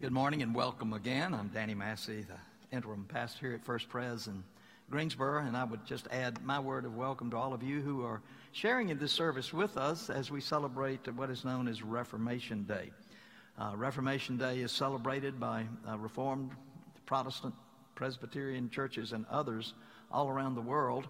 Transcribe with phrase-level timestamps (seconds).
[0.00, 1.34] Good morning and welcome again.
[1.34, 4.44] I'm Danny Massey, the interim pastor here at First Pres in
[4.88, 8.04] Greensboro, and I would just add my word of welcome to all of you who
[8.04, 8.22] are
[8.52, 12.92] sharing in this service with us as we celebrate what is known as Reformation Day.
[13.58, 16.52] Uh, Reformation Day is celebrated by uh, Reformed,
[17.04, 17.54] Protestant,
[17.96, 19.74] Presbyterian churches and others
[20.12, 21.08] all around the world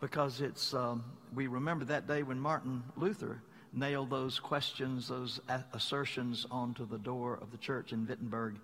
[0.00, 1.02] because it's um,
[1.34, 3.42] we remember that day when Martin Luther
[3.72, 5.40] nailed those questions, those
[5.72, 8.56] assertions onto the door of the church in Wittenberg,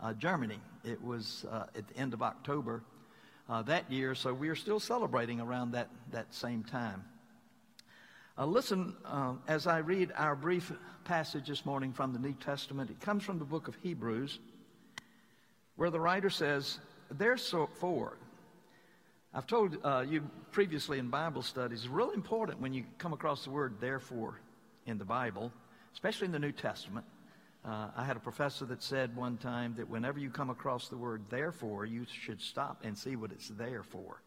[0.00, 0.60] uh, Germany.
[0.84, 2.82] It was uh, at the end of October
[3.48, 7.04] uh, that year, so we are still celebrating around that, that same time.
[8.38, 10.72] Uh, listen uh, as I read our brief
[11.04, 12.90] passage this morning from the New Testament.
[12.90, 14.38] It comes from the book of Hebrews,
[15.76, 16.78] where the writer says,
[17.10, 18.16] Therefore,
[19.34, 23.44] I've told uh, you previously in Bible studies, it's really important when you come across
[23.44, 24.40] the word therefore
[24.86, 25.52] in the Bible,
[25.94, 27.06] especially in the New Testament.
[27.64, 30.96] Uh, I had a professor that said one time that whenever you come across the
[30.96, 34.20] word therefore, you should stop and see what it's there for.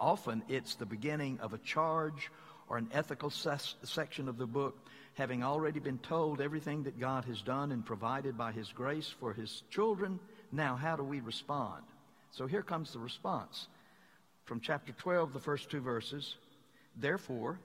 [0.00, 2.30] Often it's the beginning of a charge
[2.68, 4.78] or an ethical ses- section of the book,
[5.14, 9.32] having already been told everything that God has done and provided by His grace for
[9.32, 10.18] His children.
[10.50, 11.82] Now, how do we respond?
[12.32, 13.68] So here comes the response.
[14.44, 16.36] From chapter 12, the first two verses.
[16.96, 17.60] Therefore,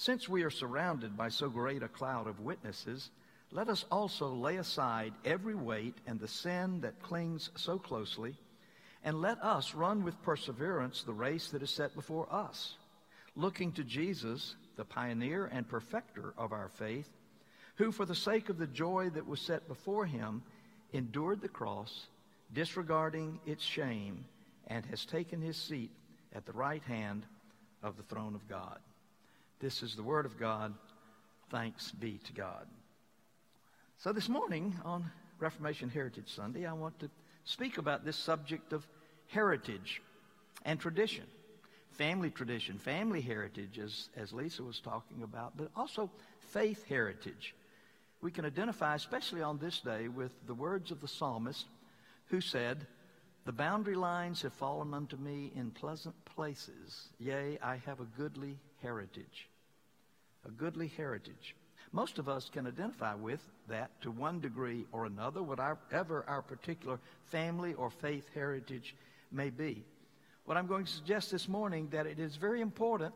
[0.00, 3.10] since we are surrounded by so great a cloud of witnesses,
[3.50, 8.34] let us also lay aside every weight and the sin that clings so closely,
[9.04, 12.76] and let us run with perseverance the race that is set before us,
[13.36, 17.10] looking to Jesus, the pioneer and perfecter of our faith,
[17.74, 20.42] who, for the sake of the joy that was set before him,
[20.94, 22.06] endured the cross,
[22.54, 24.24] disregarding its shame,
[24.66, 25.90] and has taken his seat
[26.34, 27.26] at the right hand
[27.82, 28.78] of the throne of God.
[29.60, 30.72] This is the Word of God.
[31.50, 32.66] Thanks be to God.
[33.98, 35.04] So, this morning on
[35.38, 37.10] Reformation Heritage Sunday, I want to
[37.44, 38.86] speak about this subject of
[39.26, 40.00] heritage
[40.64, 41.24] and tradition.
[41.90, 47.54] Family tradition, family heritage, as, as Lisa was talking about, but also faith heritage.
[48.22, 51.66] We can identify, especially on this day, with the words of the psalmist
[52.28, 52.86] who said,
[53.44, 57.08] The boundary lines have fallen unto me in pleasant places.
[57.18, 59.48] Yea, I have a goodly heritage
[60.46, 61.54] a goodly heritage.
[61.92, 66.98] Most of us can identify with that to one degree or another, whatever our particular
[67.26, 68.94] family or faith heritage
[69.32, 69.84] may be.
[70.44, 73.14] What I'm going to suggest this morning that it is very important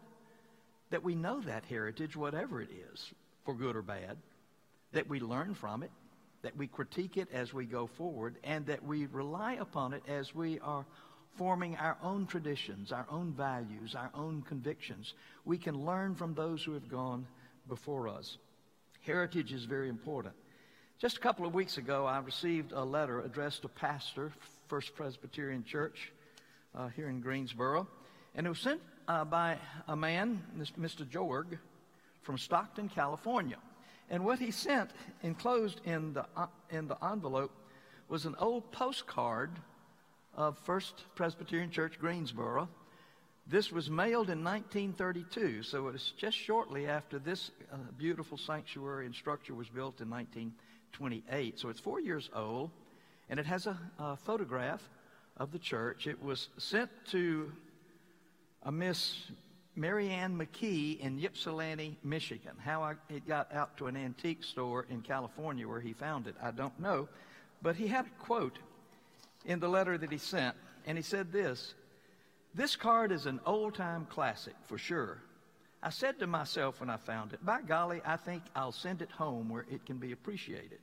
[0.90, 3.12] that we know that heritage, whatever it is,
[3.44, 4.16] for good or bad,
[4.92, 5.90] that we learn from it,
[6.44, 10.34] that we critique it as we go forward, and that we rely upon it as
[10.34, 10.84] we are
[11.36, 15.14] forming our own traditions, our own values, our own convictions.
[15.46, 17.26] We can learn from those who have gone
[17.66, 18.36] before us.
[19.00, 20.34] Heritage is very important.
[20.98, 24.30] Just a couple of weeks ago, I received a letter addressed to pastor,
[24.68, 26.12] First Presbyterian Church
[26.74, 27.88] uh, here in Greensboro,
[28.34, 29.56] and it was sent uh, by
[29.88, 30.42] a man,
[30.78, 31.06] Mr.
[31.06, 31.58] Jorg,
[32.20, 33.56] from Stockton, California.
[34.10, 34.90] And what he sent
[35.22, 37.52] enclosed in the, uh, in the envelope
[38.08, 39.50] was an old postcard
[40.36, 42.68] of First Presbyterian Church, Greensboro.
[43.46, 49.06] This was mailed in 1932, so it was just shortly after this uh, beautiful sanctuary
[49.06, 51.58] and structure was built in 1928.
[51.58, 52.70] So it's four years old,
[53.28, 54.82] and it has a, a photograph
[55.36, 56.06] of the church.
[56.06, 57.52] It was sent to
[58.62, 59.30] a Miss
[59.76, 62.54] Marianne McKee in Ypsilanti, Michigan.
[62.64, 66.36] How I, it got out to an antique store in California where he found it,
[66.42, 67.08] I don't know.
[67.60, 68.58] But he had a quote
[69.44, 70.54] in the letter that he sent,
[70.86, 71.74] and he said this
[72.54, 75.18] This card is an old time classic for sure.
[75.82, 79.10] I said to myself when I found it, by golly, I think I'll send it
[79.10, 80.78] home where it can be appreciated.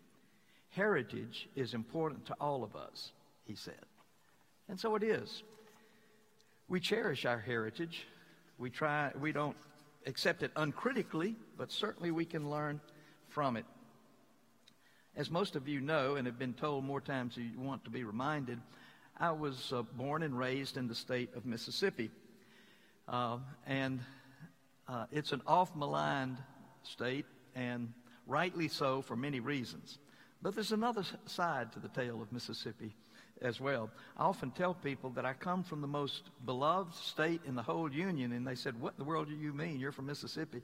[0.69, 3.11] Heritage is important to all of us,
[3.45, 3.83] he said.
[4.69, 5.41] And so it is.
[6.69, 8.05] We cherish our heritage.
[8.61, 9.57] We try, we don't
[10.05, 12.79] accept it uncritically, but certainly we can learn
[13.27, 13.65] from it.
[15.15, 17.89] As most of you know and have been told more times than you want to
[17.89, 18.61] be reminded,
[19.17, 22.11] I was uh, born and raised in the state of Mississippi.
[23.07, 23.99] Uh, and
[24.87, 26.37] uh, it's an off maligned
[26.83, 27.25] state,
[27.55, 27.91] and
[28.27, 29.97] rightly so for many reasons.
[30.39, 32.93] But there's another side to the tale of Mississippi
[33.41, 33.89] as well.
[34.17, 37.91] I often tell people that I come from the most beloved state in the whole
[37.91, 39.79] Union, and they said, What in the world do you mean?
[39.79, 40.61] You're from Mississippi.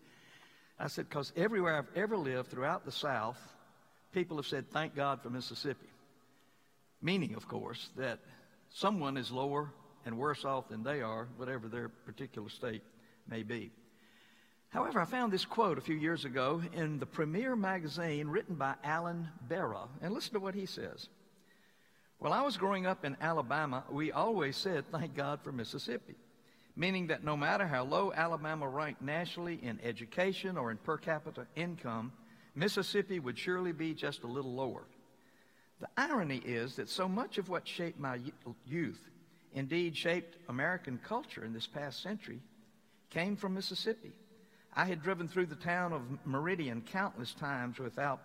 [0.79, 3.37] I said, Because everywhere I've ever lived throughout the South,
[4.13, 5.87] people have said, thank God for Mississippi.
[7.01, 8.19] Meaning, of course, that
[8.69, 9.71] someone is lower
[10.05, 12.81] and worse off than they are, whatever their particular state
[13.27, 13.71] may be.
[14.69, 18.75] However, I found this quote a few years ago in the Premier magazine written by
[18.83, 21.07] Alan Berra, and listen to what he says.
[22.19, 26.15] While I was growing up in Alabama, we always said, thank God for Mississippi,
[26.75, 31.45] meaning that no matter how low Alabama ranked nationally in education or in per capita
[31.55, 32.11] income,
[32.55, 34.85] Mississippi would surely be just a little lower.
[35.79, 38.19] The irony is that so much of what shaped my
[38.65, 38.99] youth,
[39.53, 42.41] indeed shaped American culture in this past century,
[43.11, 44.11] came from Mississippi.
[44.75, 48.21] I had driven through the town of Meridian countless times without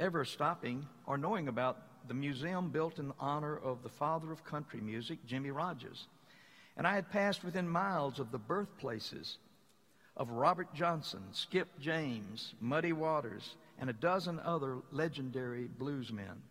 [0.00, 4.80] ever stopping or knowing about the museum built in honor of the father of country
[4.80, 6.06] music, Jimmie Rodgers.
[6.76, 9.38] And I had passed within miles of the birthplaces
[10.16, 16.42] of Robert Johnson, Skip James, Muddy Waters, and a dozen other legendary bluesmen.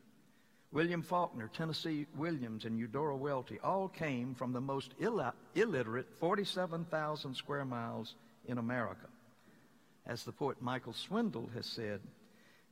[0.71, 7.33] William Faulkner, Tennessee Williams, and Eudora Welty all came from the most Ill- illiterate 47,000
[7.33, 8.15] square miles
[8.45, 9.07] in America.
[10.05, 12.01] As the poet Michael Swindoll has said,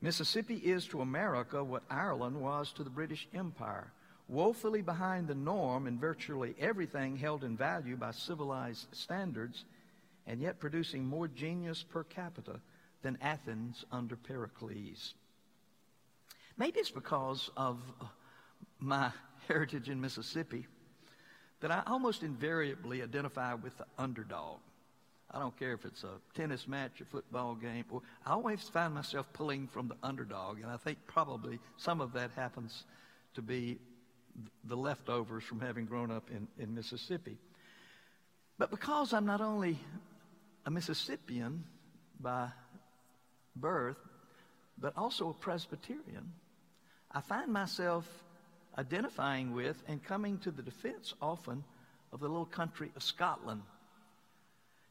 [0.04, 3.94] Mississippi is to America what Ireland was to the British Empire,
[4.28, 9.64] woefully behind the norm in virtually everything held in value by civilized standards,
[10.28, 12.60] and yet producing more genius per capita
[13.02, 15.14] than Athens under Pericles.
[16.58, 18.06] Maybe it's because of uh,
[18.80, 19.10] my
[19.48, 20.68] heritage in Mississippi
[21.62, 24.60] that I almost invariably identify with the underdog.
[25.34, 27.86] I don't care if it's a tennis match, a football game.
[28.26, 32.30] I always find myself pulling from the underdog, and I think probably some of that
[32.36, 32.84] happens
[33.34, 33.80] to be
[34.64, 37.38] the leftovers from having grown up in, in Mississippi.
[38.60, 39.80] But because I'm not only
[40.68, 41.64] a Mississippian
[42.20, 42.50] by
[43.56, 43.98] birth,
[44.78, 46.32] but also a Presbyterian,
[47.12, 48.08] I find myself
[48.78, 51.64] identifying with and coming to the defense often
[52.12, 53.64] of the little country of Scotland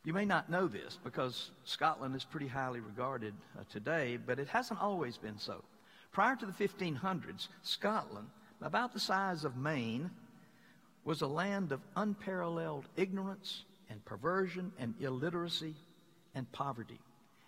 [0.04, 4.48] you may not know this because Scotland is pretty highly regarded uh, today, but it
[4.48, 5.62] hasn't always been so.
[6.10, 8.26] Prior to the 1500s, Scotland,
[8.60, 10.10] about the size of Maine,
[11.04, 15.74] was a land of unparalleled ignorance and perversion and illiteracy
[16.34, 17.00] and poverty.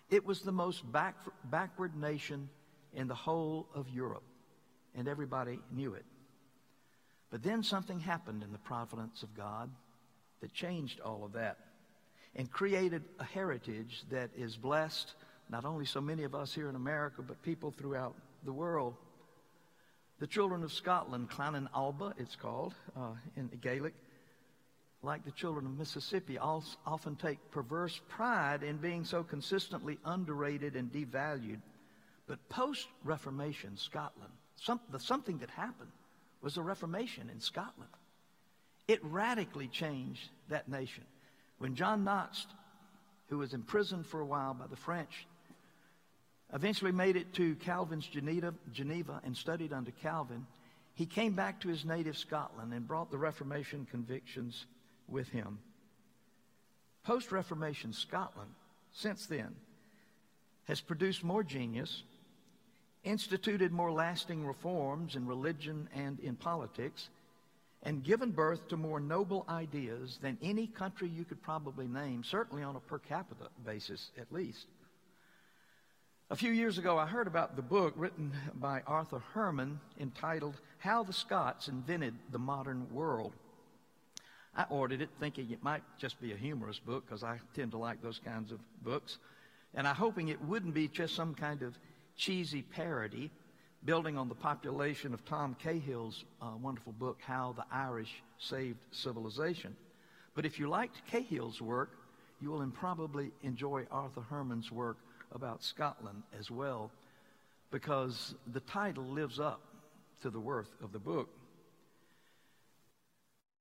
[0.09, 1.15] It was the most back,
[1.45, 2.49] backward nation
[2.93, 4.23] in the whole of Europe,
[4.95, 6.05] and everybody knew it.
[7.31, 9.69] But then something happened in the providence of God
[10.41, 11.57] that changed all of that
[12.35, 15.13] and created a heritage that is blessed,
[15.49, 18.95] not only so many of us here in America, but people throughout the world.
[20.19, 23.93] The children of Scotland, Clann Alba, it's called uh, in Gaelic,
[25.01, 30.91] like the children of Mississippi, often take perverse pride in being so consistently underrated and
[30.91, 31.61] devalued.
[32.27, 35.91] But post Reformation Scotland, some, the, something that happened
[36.41, 37.91] was a Reformation in Scotland.
[38.87, 41.03] It radically changed that nation.
[41.57, 42.45] When John Knox,
[43.27, 45.27] who was imprisoned for a while by the French,
[46.53, 50.45] eventually made it to Calvin's Geneva, Geneva and studied under Calvin,
[50.93, 54.65] he came back to his native Scotland and brought the Reformation convictions
[55.07, 55.59] with him.
[57.03, 58.51] Post Reformation Scotland,
[58.91, 59.55] since then,
[60.67, 62.03] has produced more genius,
[63.03, 67.09] instituted more lasting reforms in religion and in politics,
[67.85, 72.63] and given birth to more noble ideas than any country you could probably name, certainly
[72.63, 74.65] on a per capita basis at least.
[76.31, 81.03] A few years ago, I heard about the book written by Arthur Herman entitled How
[81.03, 83.33] the Scots Invented the Modern World.
[84.57, 87.77] I ordered it thinking it might just be a humorous book because I tend to
[87.77, 89.19] like those kinds of books.
[89.75, 91.77] And I hoping it wouldn't be just some kind of
[92.15, 93.29] cheesy parody
[93.85, 99.75] building on the population of Tom Cahill's uh, wonderful book, How the Irish Saved Civilization.
[100.33, 101.91] But if you liked Cahill's work,
[102.41, 104.97] you will probably enjoy Arthur Herman's work
[105.31, 106.91] about Scotland as well,
[107.71, 109.61] because the title lives up
[110.23, 111.29] to the worth of the book.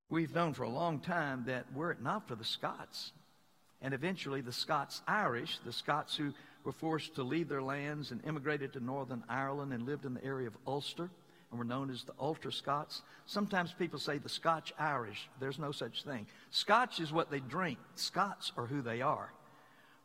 [0.08, 3.12] We've known for a long time that were it not for the Scots,
[3.82, 6.32] and eventually the Scots Irish, the Scots who
[6.64, 10.24] were forced to leave their lands and immigrated to Northern Ireland and lived in the
[10.24, 11.10] area of Ulster
[11.50, 13.02] and were known as the Ulster Scots.
[13.26, 15.28] Sometimes people say the Scotch Irish.
[15.38, 16.26] There's no such thing.
[16.50, 19.32] Scotch is what they drink, Scots are who they are.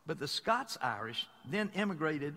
[0.06, 2.36] But the Scots Irish then immigrated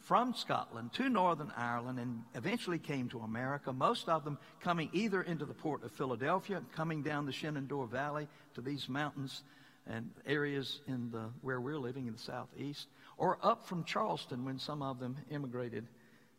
[0.00, 5.22] from Scotland to Northern Ireland and eventually came to America, most of them coming either
[5.22, 9.42] into the port of Philadelphia, coming down the Shenandoah Valley to these mountains
[9.86, 12.86] and areas in the, where we're living in the southeast,
[13.16, 15.86] or up from Charleston when some of them immigrated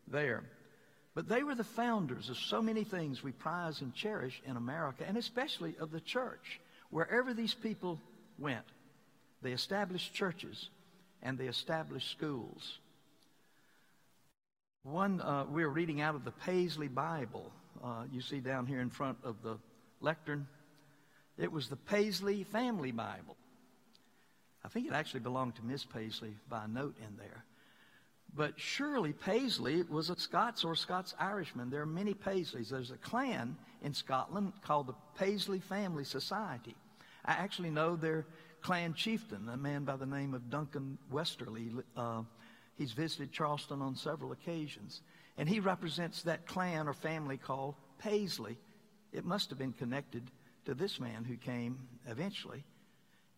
[0.08, 0.44] there.
[1.14, 5.04] But they were the founders of so many things we prize and cherish in America,
[5.06, 6.60] and especially of the church.
[6.90, 8.00] Wherever these people
[8.38, 8.64] went,
[9.42, 10.70] they established churches
[11.22, 12.78] and they established schools.
[14.82, 17.50] One, uh, we're reading out of the Paisley Bible
[17.82, 19.58] uh, you see down here in front of the
[20.00, 20.46] lectern.
[21.38, 23.36] It was the Paisley Family Bible.
[24.64, 27.44] I think it actually belonged to Miss Paisley by a note in there.
[28.36, 31.70] But surely Paisley was a Scots or Scots Irishman.
[31.70, 32.70] There are many Paisleys.
[32.70, 36.74] There's a clan in Scotland called the Paisley Family Society.
[37.24, 38.26] I actually know their
[38.60, 41.70] clan chieftain, a man by the name of Duncan Westerly.
[41.96, 42.22] Uh,
[42.76, 45.02] he's visited Charleston on several occasions.
[45.36, 48.58] And he represents that clan or family called Paisley.
[49.12, 50.30] It must have been connected
[50.66, 52.64] to this man who came eventually.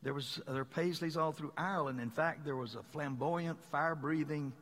[0.03, 2.01] There was there are Paisleys all through Ireland.
[2.01, 4.53] In fact, there was a flamboyant, fire-breathing,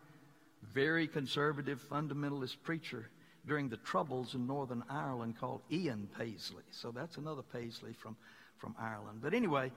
[0.73, 3.11] very conservative fundamentalist preacher
[3.47, 6.62] during the Troubles in Northern Ireland called Ian Paisley.
[6.71, 8.16] So that's another Paisley from,
[8.56, 9.21] from Ireland.
[9.23, 9.71] But anyway,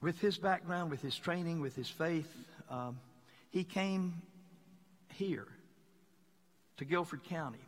[0.00, 2.28] with his background, with his training, with his faith,
[2.68, 2.98] um,
[3.50, 4.20] he came
[5.12, 5.46] here
[6.78, 7.64] to Guilford County.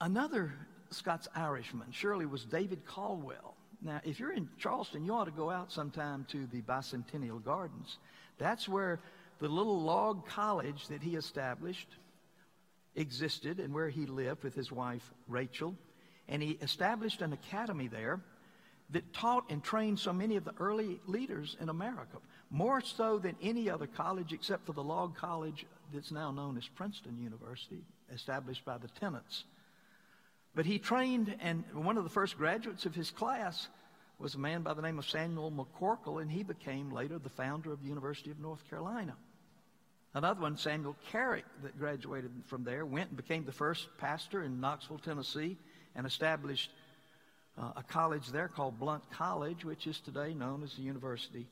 [0.00, 0.52] Another
[0.90, 3.54] Scots Irishman, surely, was David Caldwell.
[3.80, 7.98] Now, if you're in Charleston, you ought to go out sometime to the Bicentennial Gardens.
[8.38, 9.00] That's where
[9.38, 11.88] the little log college that he established
[12.96, 15.74] existed and where he lived with his wife Rachel.
[16.28, 18.20] And he established an academy there
[18.90, 22.18] that taught and trained so many of the early leaders in America,
[22.50, 26.66] more so than any other college except for the log college that's now known as
[26.68, 29.44] Princeton University, established by the Tennents.
[30.58, 33.68] But he trained, and one of the first graduates of his class
[34.18, 37.72] was a man by the name of Samuel McCorkle, and he became later the founder
[37.72, 39.14] of the University of North Carolina.
[40.14, 44.60] Another one, Samuel Carrick, that graduated from there, went and became the first pastor in
[44.60, 45.56] Knoxville, Tennessee,
[45.94, 46.72] and established
[47.56, 51.46] uh, a college there called Blount College, which is today known as the University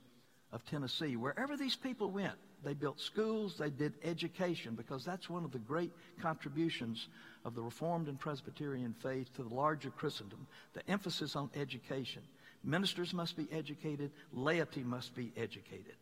[0.51, 1.15] of Tennessee.
[1.15, 2.35] Wherever these people went,
[2.65, 7.09] they built schools, they did education, because that's one of the great contributions
[7.45, 12.23] of the Reformed and Presbyterian faith to the larger Christendom the emphasis on education.
[12.65, 15.95] Ministers must be educated, laity must be educated.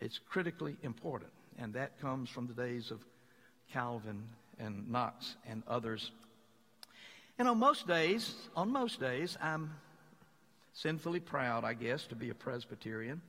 [0.00, 3.04] It's critically important, and that comes from the days of
[3.72, 4.22] Calvin
[4.58, 6.12] and Knox and others.
[7.38, 9.74] And on most days, on most days, I'm
[10.74, 13.20] sinfully proud, I guess, to be a Presbyterian.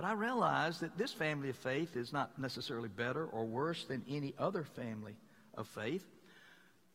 [0.00, 4.02] But I realize that this family of faith is not necessarily better or worse than
[4.08, 5.14] any other family
[5.52, 6.02] of faith.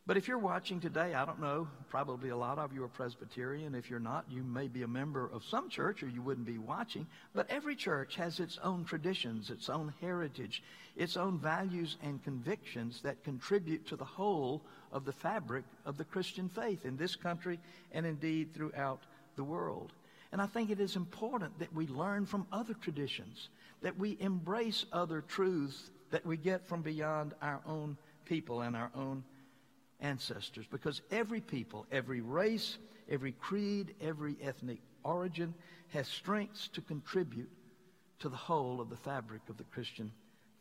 [0.07, 3.75] But if you're watching today, I don't know, probably a lot of you are Presbyterian.
[3.75, 6.57] If you're not, you may be a member of some church or you wouldn't be
[6.57, 7.05] watching.
[7.35, 10.63] But every church has its own traditions, its own heritage,
[10.95, 16.05] its own values and convictions that contribute to the whole of the fabric of the
[16.05, 17.59] Christian faith in this country
[17.91, 19.03] and indeed throughout
[19.35, 19.93] the world.
[20.35, 23.47] And I think it is important that we learn from other traditions,
[23.81, 28.91] that we embrace other truths that we get from beyond our own people and our
[28.93, 29.23] own
[30.01, 30.65] ancestors.
[30.69, 32.77] Because every people, every race,
[33.09, 35.53] every creed, every ethnic origin
[35.93, 37.49] has strengths to contribute
[38.19, 40.11] to the whole of the fabric of the Christian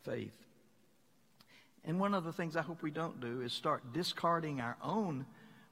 [0.05, 0.37] faith.
[1.83, 5.25] And one of the things I hope we don't do is start discarding our own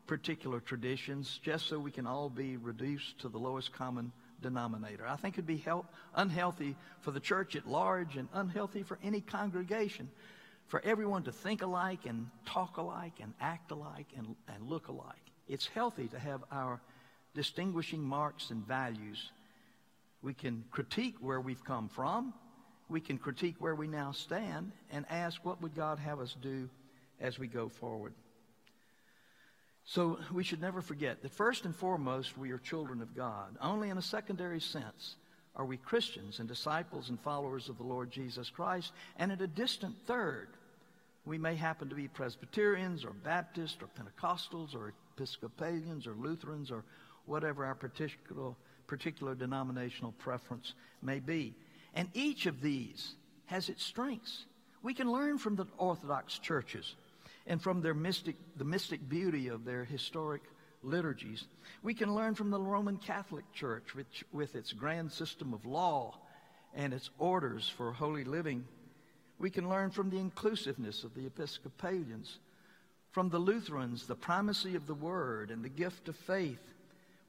[0.07, 5.07] particular traditions just so we can all be reduced to the lowest common denominator.
[5.07, 9.21] I think it'd be help, unhealthy for the church at large and unhealthy for any
[9.21, 10.09] congregation
[10.67, 15.31] for everyone to think alike and talk alike and act alike and, and look alike.
[15.47, 16.81] It's healthy to have our
[17.35, 19.31] distinguishing marks and values.
[20.21, 22.33] We can critique where we've come from.
[22.89, 26.69] We can critique where we now stand and ask what would God have us do
[27.19, 28.13] as we go forward.
[29.85, 33.57] So we should never forget that first and foremost, we are children of God.
[33.61, 35.15] Only in a secondary sense
[35.55, 38.91] are we Christians and disciples and followers of the Lord Jesus Christ.
[39.17, 40.49] And at a distant third,
[41.25, 46.83] we may happen to be Presbyterians or Baptists or Pentecostals or Episcopalians or Lutherans or
[47.25, 48.53] whatever our particular,
[48.87, 51.53] particular denominational preference may be.
[51.93, 54.45] And each of these has its strengths.
[54.81, 56.95] We can learn from the Orthodox churches
[57.45, 60.41] and from their mystic, the mystic beauty of their historic
[60.81, 61.45] liturgies.
[61.81, 66.19] We can learn from the Roman Catholic Church, which, with its grand system of law
[66.73, 68.65] and its orders for holy living.
[69.39, 72.39] We can learn from the inclusiveness of the Episcopalians,
[73.11, 76.61] from the Lutherans, the primacy of the Word and the gift of faith.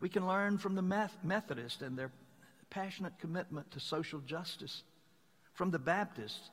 [0.01, 0.83] We can learn from the
[1.23, 2.11] Methodists and their
[2.71, 4.83] passionate commitment to social justice,
[5.55, 6.51] from the Baptists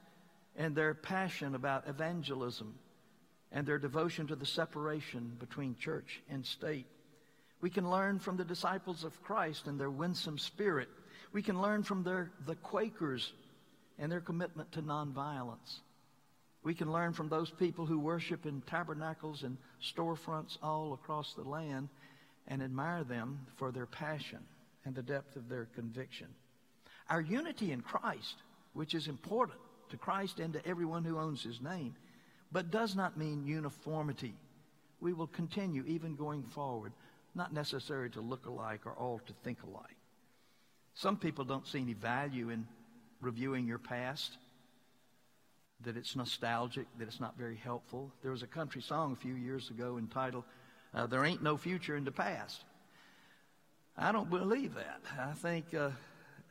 [0.55, 2.75] and their passion about evangelism
[3.51, 6.87] and their devotion to the separation between church and state.
[7.61, 10.89] We can learn from the disciples of Christ and their winsome spirit.
[11.31, 13.33] We can learn from their, the Quakers
[13.99, 15.79] and their commitment to nonviolence.
[16.63, 21.43] We can learn from those people who worship in tabernacles and storefronts all across the
[21.43, 21.89] land
[22.47, 24.39] and admire them for their passion
[24.85, 26.27] and the depth of their conviction.
[27.09, 28.35] Our unity in Christ,
[28.73, 31.95] which is important to Christ and to everyone who owns his name,
[32.51, 34.33] but does not mean uniformity.
[34.99, 36.91] We will continue even going forward,
[37.33, 39.95] not necessary to look alike or all to think alike.
[40.93, 42.67] Some people don't see any value in
[43.21, 44.37] reviewing your past,
[45.83, 48.11] that it's nostalgic, that it's not very helpful.
[48.21, 50.43] There was a country song a few years ago entitled,
[50.93, 52.63] uh, There Ain't No Future in the Past.
[53.97, 55.01] I don't believe that.
[55.19, 55.89] I think uh,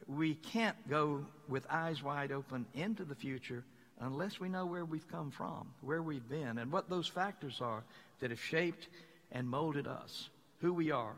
[0.06, 3.64] we can't go with eyes wide open into the future
[4.00, 7.84] unless we know where we've come from, where we've been, and what those factors are
[8.20, 8.88] that have shaped
[9.32, 10.28] and molded us,
[10.60, 11.14] who we are,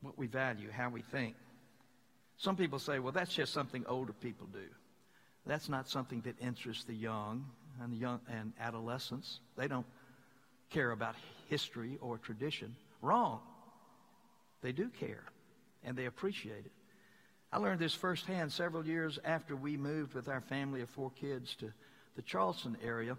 [0.00, 1.34] what we value, how we think.
[2.38, 4.66] Some people say, well, that's just something older people do.
[5.46, 7.46] That's not something that interests the young
[7.80, 9.40] and the young and adolescents.
[9.56, 9.86] They don't
[10.70, 11.14] care about
[11.48, 12.74] history or tradition.
[13.00, 13.40] Wrong.
[14.62, 15.22] They do care
[15.84, 16.72] and they appreciate it.
[17.56, 21.54] I learned this firsthand several years after we moved with our family of four kids
[21.60, 21.72] to
[22.14, 23.16] the Charleston area.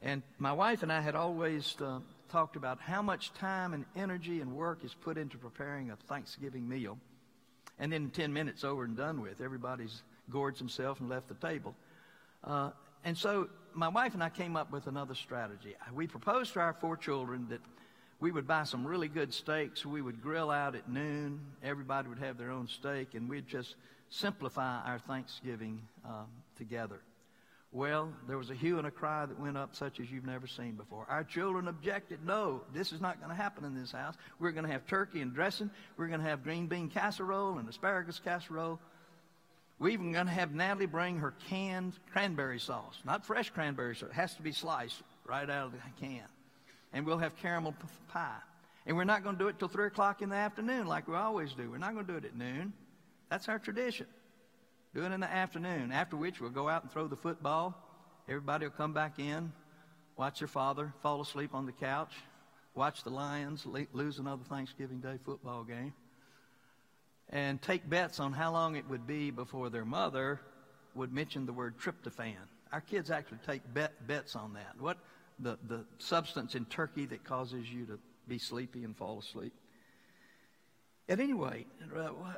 [0.00, 1.98] And my wife and I had always uh,
[2.30, 6.68] talked about how much time and energy and work is put into preparing a Thanksgiving
[6.68, 6.98] meal.
[7.80, 9.40] And then 10 minutes over and done with.
[9.40, 11.74] Everybody's gorged himself and left the table.
[12.44, 12.70] Uh,
[13.04, 15.74] and so my wife and I came up with another strategy.
[15.92, 17.60] We proposed to our four children that
[18.20, 19.84] we would buy some really good steaks.
[19.84, 21.40] We would grill out at noon.
[21.62, 23.76] Everybody would have their own steak, and we'd just
[24.10, 27.00] simplify our Thanksgiving um, together.
[27.72, 30.48] Well, there was a hue and a cry that went up such as you've never
[30.48, 31.06] seen before.
[31.08, 32.18] Our children objected.
[32.26, 34.16] No, this is not going to happen in this house.
[34.40, 35.70] We're going to have turkey and dressing.
[35.96, 38.80] We're going to have green bean casserole and asparagus casserole.
[39.78, 42.98] We're even going to have Natalie bring her canned cranberry sauce.
[43.06, 44.10] Not fresh cranberry sauce.
[44.10, 46.24] It has to be sliced right out of the can
[46.92, 47.74] and we'll have caramel
[48.08, 48.36] pie.
[48.86, 51.14] And we're not going to do it till 3 o'clock in the afternoon like we
[51.14, 51.70] always do.
[51.70, 52.72] We're not going to do it at noon.
[53.30, 54.06] That's our tradition.
[54.94, 57.76] Do it in the afternoon, after which we'll go out and throw the football.
[58.28, 59.52] Everybody will come back in,
[60.16, 62.12] watch their father fall asleep on the couch,
[62.74, 65.92] watch the Lions lose another Thanksgiving Day football game,
[67.28, 70.40] and take bets on how long it would be before their mother
[70.94, 72.34] would mention the word tryptophan.
[72.72, 74.74] Our kids actually take bet, bets on that.
[74.78, 74.98] What,
[75.42, 77.98] the, the substance in turkey that causes you to
[78.28, 79.52] be sleepy and fall asleep.
[81.08, 81.66] At any rate,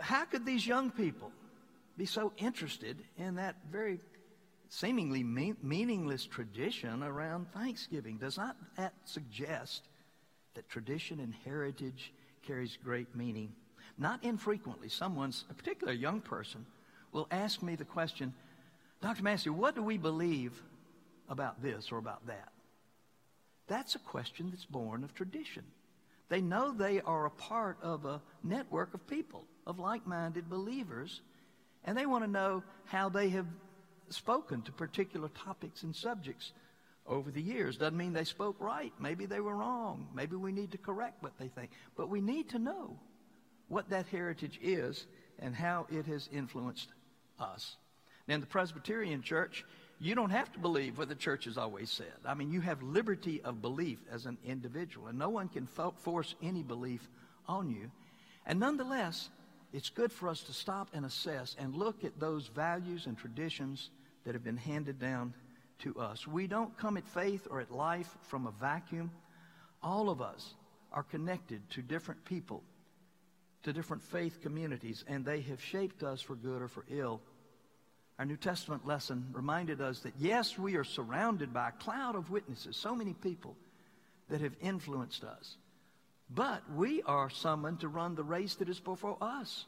[0.00, 1.30] how could these young people
[1.98, 4.00] be so interested in that very
[4.68, 8.16] seemingly mean, meaningless tradition around Thanksgiving?
[8.16, 9.82] Does not that suggest
[10.54, 12.12] that tradition and heritage
[12.46, 13.52] carries great meaning?
[13.98, 16.64] Not infrequently, someone's, a particular young person,
[17.12, 18.32] will ask me the question,
[19.02, 19.22] Dr.
[19.22, 20.62] Massey, what do we believe
[21.28, 22.52] about this or about that?
[23.68, 25.64] That's a question that's born of tradition.
[26.28, 31.20] They know they are a part of a network of people, of like minded believers,
[31.84, 33.46] and they want to know how they have
[34.08, 36.52] spoken to particular topics and subjects
[37.06, 37.76] over the years.
[37.76, 38.92] Doesn't mean they spoke right.
[39.00, 40.08] Maybe they were wrong.
[40.14, 41.70] Maybe we need to correct what they think.
[41.96, 42.98] But we need to know
[43.68, 45.06] what that heritage is
[45.38, 46.88] and how it has influenced
[47.38, 47.76] us.
[48.28, 49.64] Now, in the Presbyterian Church,
[50.02, 52.12] you don't have to believe what the church has always said.
[52.26, 55.94] I mean, you have liberty of belief as an individual, and no one can fo-
[55.98, 57.08] force any belief
[57.46, 57.88] on you.
[58.44, 59.30] And nonetheless,
[59.72, 63.90] it's good for us to stop and assess and look at those values and traditions
[64.24, 65.34] that have been handed down
[65.80, 66.26] to us.
[66.26, 69.12] We don't come at faith or at life from a vacuum.
[69.84, 70.54] All of us
[70.92, 72.64] are connected to different people,
[73.62, 77.20] to different faith communities, and they have shaped us for good or for ill
[78.18, 82.30] our New Testament lesson reminded us that yes, we are surrounded by a cloud of
[82.30, 83.56] witnesses, so many people
[84.28, 85.56] that have influenced us.
[86.30, 89.66] But we are summoned to run the race that is before us.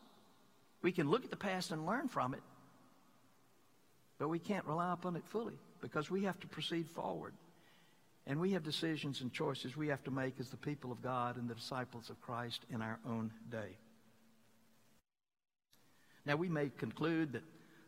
[0.82, 2.42] We can look at the past and learn from it,
[4.18, 7.34] but we can't rely upon it fully because we have to proceed forward.
[8.26, 11.36] And we have decisions and choices we have to make as the people of God
[11.36, 13.76] and the disciples of Christ in our own day.
[16.24, 17.42] Now, we may conclude that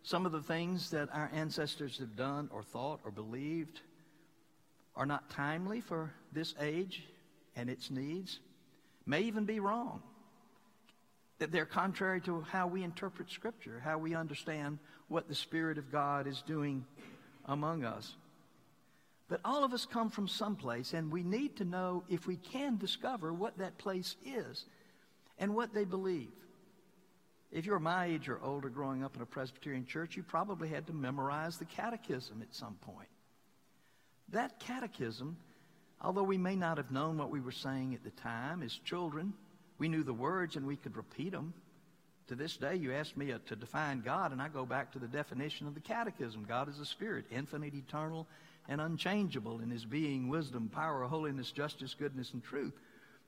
[0.07, 3.81] some of the things that our ancestors have done or thought or believed
[4.95, 7.03] are not timely for this age
[7.57, 8.39] and its needs,
[9.05, 10.01] may even be wrong.
[11.41, 15.91] That they're contrary to how we interpret Scripture, how we understand what the Spirit of
[15.91, 16.87] God is doing
[17.47, 18.15] among us.
[19.29, 22.77] But all of us come from someplace, and we need to know if we can
[22.77, 24.67] discover what that place is
[25.37, 26.31] and what they believe.
[27.53, 30.87] If you're my age or older growing up in a Presbyterian church, you probably had
[30.89, 33.09] to memorize the catechism at some point.
[34.31, 35.37] That catechism,
[36.01, 39.33] although we may not have known what we were saying at the time as children,
[39.79, 41.55] we knew the words and we could repeat them.
[42.29, 44.99] To this day, you ask me uh, to define God, and I go back to
[44.99, 48.27] the definition of the catechism God is a spirit, infinite, eternal,
[48.69, 52.73] and unchangeable in his being, wisdom, power, holiness, justice, goodness, and truth.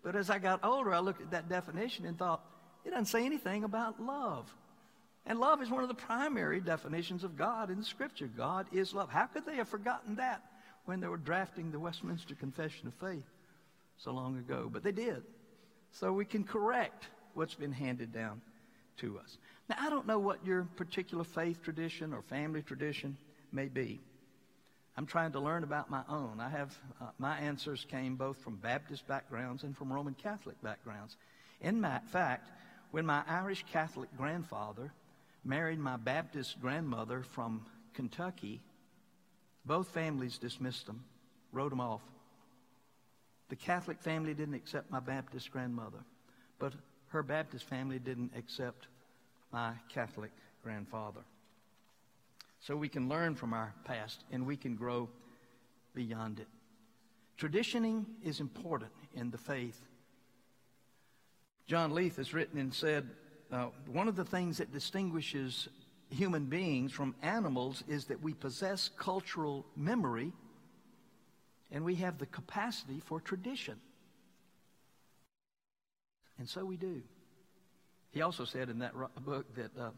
[0.03, 2.45] But as I got older, I looked at that definition and thought,
[2.85, 4.53] it doesn't say anything about love.
[5.27, 8.29] And love is one of the primary definitions of God in Scripture.
[8.35, 9.11] God is love.
[9.11, 10.43] How could they have forgotten that
[10.87, 13.27] when they were drafting the Westminster Confession of Faith
[13.99, 14.71] so long ago?
[14.73, 15.23] But they did.
[15.93, 18.41] So we can correct what's been handed down
[18.99, 19.37] to us.
[19.69, 23.17] Now, I don't know what your particular faith tradition or family tradition
[23.53, 24.01] may be.
[24.97, 26.41] I'm trying to learn about my own.
[26.41, 31.17] I have uh, my answers came both from Baptist backgrounds and from Roman Catholic backgrounds.
[31.61, 32.51] In fact,
[32.91, 34.93] when my Irish Catholic grandfather
[35.45, 38.61] married my Baptist grandmother from Kentucky,
[39.65, 41.05] both families dismissed them,
[41.53, 42.03] wrote them off.
[43.49, 45.99] The Catholic family didn't accept my Baptist grandmother,
[46.59, 46.75] but
[47.09, 48.87] her Baptist family didn't accept
[49.53, 50.31] my Catholic
[50.63, 51.21] grandfather.
[52.61, 55.09] So we can learn from our past and we can grow
[55.95, 56.49] beyond it.
[57.37, 59.81] Traditioning is important in the faith.
[61.69, 63.07] John Leith has written and said
[63.53, 65.69] uh, one of the things that distinguishes
[66.09, 70.33] human beings from animals is that we possess cultural memory
[71.71, 73.79] and we have the capacity for tradition.
[76.39, 77.03] And so we do.
[78.13, 79.91] He also said in that book that uh,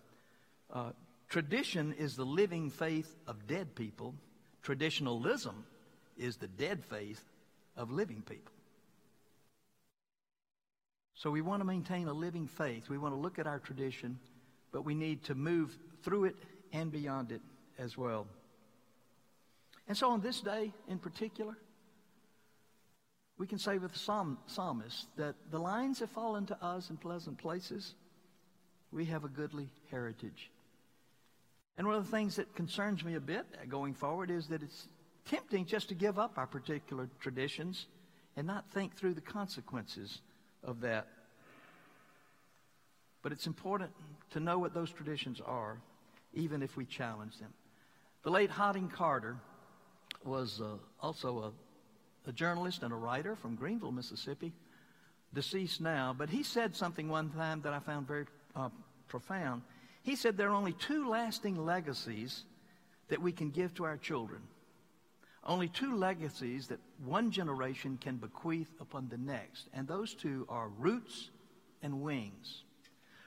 [0.73, 0.91] uh,
[1.29, 4.17] tradition is the living faith of dead people,
[4.63, 5.65] traditionalism
[6.19, 7.23] is the dead faith
[7.77, 8.53] of living people.
[11.21, 12.89] So we want to maintain a living faith.
[12.89, 14.19] We want to look at our tradition,
[14.73, 16.37] but we need to move through it
[16.73, 17.43] and beyond it
[17.79, 18.27] as well.
[19.87, 21.59] And so on this day in particular,
[23.37, 26.97] we can say with the psalm, psalmist that the lines have fallen to us in
[26.97, 27.93] pleasant places.
[28.91, 30.51] We have a goodly heritage.
[31.77, 34.89] And one of the things that concerns me a bit going forward is that it's
[35.27, 37.85] tempting just to give up our particular traditions
[38.39, 40.23] and not think through the consequences
[40.65, 41.07] of that.
[43.23, 43.91] But it's important
[44.31, 45.79] to know what those traditions are,
[46.33, 47.53] even if we challenge them.
[48.23, 49.37] The late Hodding Carter
[50.25, 51.53] was uh, also
[52.27, 54.53] a, a journalist and a writer from Greenville, Mississippi,
[55.33, 58.69] deceased now, but he said something one time that I found very uh,
[59.09, 59.63] profound.
[60.03, 62.45] He said there are only two lasting legacies
[63.09, 64.41] that we can give to our children.
[65.45, 70.69] Only two legacies that one generation can bequeath upon the next, and those two are
[70.69, 71.31] roots
[71.83, 72.65] and wings.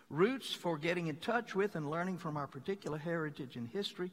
[0.10, 4.12] Roots for getting in touch with and learning from our particular heritage and history,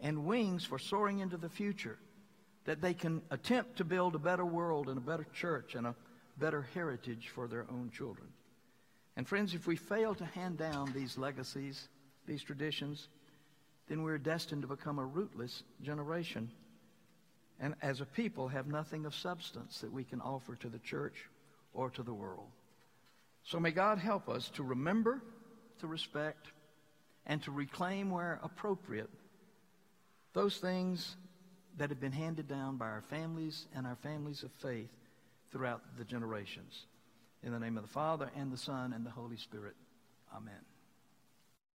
[0.00, 1.98] and wings for soaring into the future,
[2.66, 5.94] that they can attempt to build a better world and a better church and a
[6.38, 8.28] better heritage for their own children.
[9.16, 11.88] And friends, if we fail to hand down these legacies,
[12.26, 13.08] these traditions,
[13.88, 16.50] then we're destined to become a rootless generation.
[17.60, 21.28] And as a people, have nothing of substance that we can offer to the church
[21.72, 22.48] or to the world.
[23.44, 25.22] So may God help us to remember,
[25.80, 26.48] to respect,
[27.26, 29.10] and to reclaim where appropriate
[30.32, 31.16] those things
[31.76, 34.90] that have been handed down by our families and our families of faith
[35.50, 36.86] throughout the generations.
[37.42, 39.74] In the name of the Father, and the Son, and the Holy Spirit.
[40.34, 40.73] Amen.